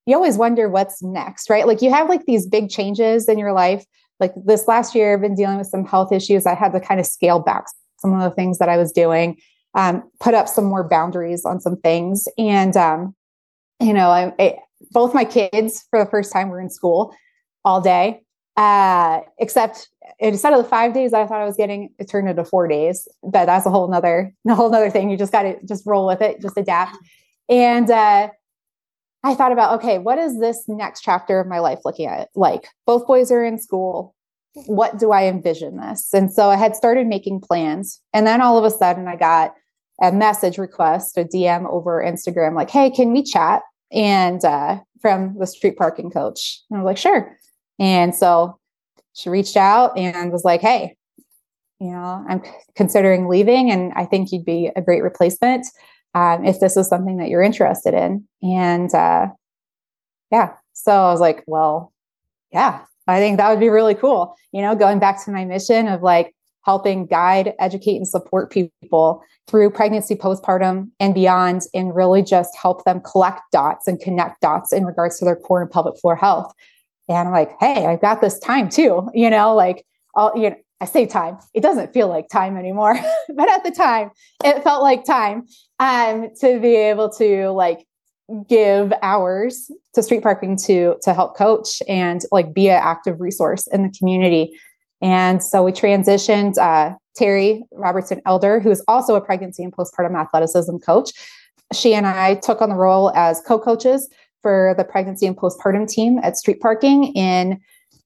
[0.09, 1.66] you always wonder what's next, right?
[1.66, 3.84] Like you have like these big changes in your life.
[4.18, 6.46] Like this last year, I've been dealing with some health issues.
[6.46, 7.64] I had to kind of scale back
[7.98, 9.36] some of the things that I was doing,
[9.74, 12.26] um, put up some more boundaries on some things.
[12.38, 13.14] And, um,
[13.80, 14.56] you know, I, I,
[14.92, 17.14] both my kids for the first time were in school
[17.62, 18.22] all day.
[18.56, 22.46] Uh, except instead of the five days I thought I was getting, it turned into
[22.46, 23.06] four days.
[23.22, 25.11] But that's a whole nother, a whole nother thing.
[25.11, 26.96] You just got to just roll with it, just adapt.
[27.50, 28.30] And uh,
[29.24, 32.28] I thought about, okay, what is this next chapter of my life looking at?
[32.34, 34.14] Like both boys are in school.
[34.66, 36.12] What do I envision this?
[36.12, 38.00] And so I had started making plans.
[38.12, 39.54] And then all of a sudden I got
[40.00, 43.62] a message request, a DM over Instagram, like, hey, can we chat?
[43.90, 46.62] And uh, from the street parking coach.
[46.70, 47.36] And I was like, sure.
[47.78, 48.58] And so
[49.14, 50.96] she reached out and was like, Hey,
[51.80, 52.42] you know, I'm
[52.74, 55.66] considering leaving and I think you'd be a great replacement
[56.14, 58.26] um, if this is something that you're interested in.
[58.42, 59.28] And uh,
[60.30, 61.92] yeah, so I was like, Well,
[62.52, 64.36] yeah, I think that would be really cool.
[64.52, 66.34] You know, going back to my mission of like
[66.64, 72.84] helping guide, educate, and support people through pregnancy, postpartum, and beyond, and really just help
[72.84, 76.52] them collect dots and connect dots in regards to their core and pelvic floor health.
[77.09, 79.09] And I'm like, hey, I've got this time too.
[79.14, 81.39] You know, like I'll, you know, I say time.
[81.55, 82.99] It doesn't feel like time anymore,
[83.35, 84.11] but at the time,
[84.45, 85.47] it felt like time
[85.81, 87.87] um, to be able to like
[88.49, 93.66] give hours to street parking to to help coach and like be an active resource
[93.68, 94.53] in the community.
[95.01, 100.20] And so we transitioned uh, Terry Robertson Elder, who is also a pregnancy and postpartum
[100.20, 101.11] athleticism coach.
[101.72, 104.09] She and I took on the role as co-coaches
[104.43, 107.61] for the pregnancy and postpartum team at Street Parking in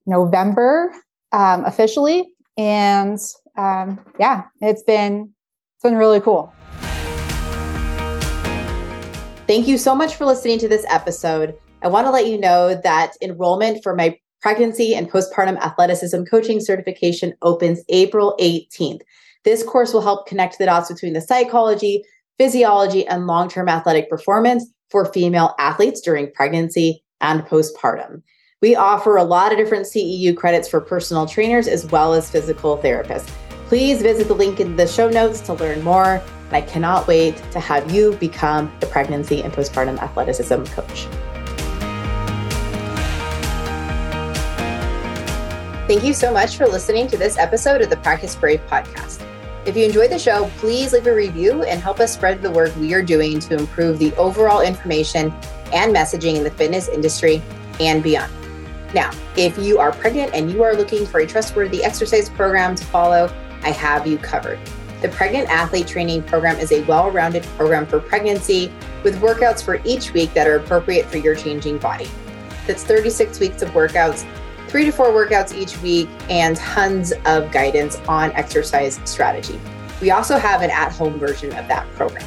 [0.07, 0.93] November
[1.33, 3.19] um, officially, and
[3.57, 5.33] um, yeah, it's been
[5.77, 6.53] it's been really cool.
[9.47, 11.55] Thank you so much for listening to this episode.
[11.83, 16.61] I want to let you know that enrollment for my pregnancy and postpartum athleticism coaching
[16.61, 19.01] certification opens April 18th.
[19.45, 22.05] This course will help connect the dots between the psychology,
[22.39, 28.23] physiology, and long term athletic performance for female athletes during pregnancy and postpartum.
[28.63, 32.79] We offer a lot of different CEU credits for personal trainers as well as physical
[32.79, 33.27] therapists.
[33.67, 36.23] Please visit the link in the show notes to learn more.
[36.47, 41.09] And I cannot wait to have you become the pregnancy and postpartum athleticism coach.
[45.89, 49.27] Thank you so much for listening to this episode of the Practice Brave podcast.
[49.67, 52.75] If you enjoyed the show, please leave a review and help us spread the work
[52.77, 55.35] we are doing to improve the overall information
[55.73, 57.43] and messaging in the fitness industry
[57.81, 58.33] and beyond.
[58.95, 62.85] Now, if you are pregnant and you are looking for a trustworthy exercise program to
[62.85, 63.33] follow,
[63.63, 64.59] I have you covered.
[65.01, 68.73] The Pregnant Athlete Training Program is a well rounded program for pregnancy
[69.03, 72.09] with workouts for each week that are appropriate for your changing body.
[72.67, 74.25] That's 36 weeks of workouts
[74.73, 79.61] three to four workouts each week, and tons of guidance on exercise strategy.
[80.01, 82.27] We also have an at home version of that program.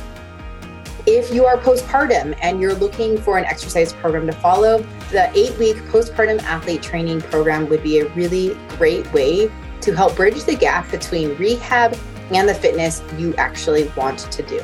[1.07, 4.79] If you are postpartum and you're looking for an exercise program to follow,
[5.11, 9.51] the eight week postpartum athlete training program would be a really great way
[9.81, 11.95] to help bridge the gap between rehab
[12.31, 14.59] and the fitness you actually want to do.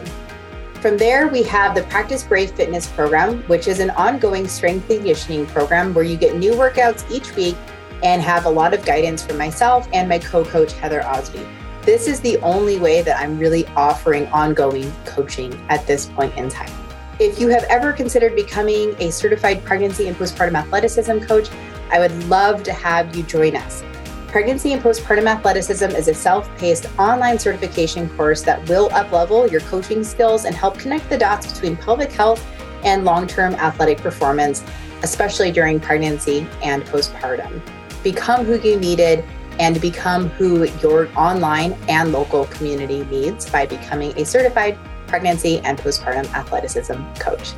[0.82, 5.46] From there, we have the Practice Brave Fitness program, which is an ongoing strength conditioning
[5.46, 7.56] program where you get new workouts each week
[8.02, 11.46] and have a lot of guidance from myself and my co coach, Heather Osby.
[11.84, 16.48] This is the only way that I'm really offering ongoing coaching at this point in
[16.48, 16.72] time.
[17.20, 21.50] If you have ever considered becoming a certified pregnancy and postpartum athleticism coach,
[21.92, 23.84] I would love to have you join us.
[24.28, 29.60] Pregnancy and Postpartum Athleticism is a self paced online certification course that will uplevel your
[29.62, 32.42] coaching skills and help connect the dots between pelvic health
[32.86, 34.64] and long term athletic performance,
[35.04, 37.62] especially during pregnancy and postpartum.
[38.04, 39.26] Become who you needed
[39.62, 45.78] and become who your online and local community needs by becoming a certified pregnancy and
[45.78, 47.53] postpartum athleticism coach.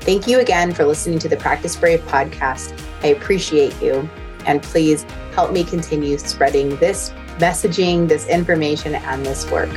[0.00, 2.78] Thank you again for listening to the Practice Brave podcast.
[3.02, 4.06] I appreciate you.
[4.46, 9.70] And please help me continue spreading this messaging, this information, and this work.